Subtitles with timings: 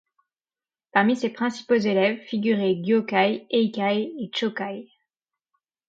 [0.93, 4.87] Parmi ses principaux élèves figuraient Gyōkai, Eikai et Chōkai.